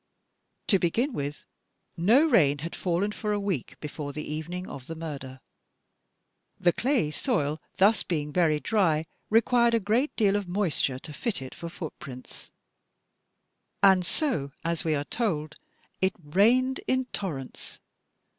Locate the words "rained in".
16.19-17.05